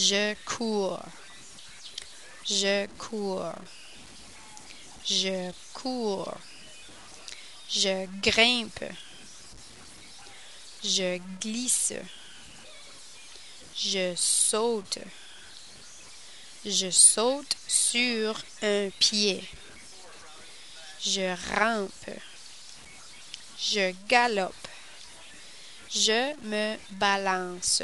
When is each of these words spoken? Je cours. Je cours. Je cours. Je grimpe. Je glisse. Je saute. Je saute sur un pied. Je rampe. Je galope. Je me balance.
Je 0.00 0.36
cours. 0.44 1.02
Je 2.46 2.86
cours. 2.98 3.52
Je 5.04 5.50
cours. 5.72 6.36
Je 7.68 8.06
grimpe. 8.22 8.84
Je 10.84 11.18
glisse. 11.40 11.94
Je 13.74 14.14
saute. 14.14 15.00
Je 16.64 16.90
saute 16.92 17.56
sur 17.66 18.40
un 18.62 18.90
pied. 19.00 19.42
Je 21.00 21.34
rampe. 21.56 22.10
Je 23.58 23.92
galope. 24.06 24.68
Je 25.90 26.36
me 26.44 26.76
balance. 26.92 27.82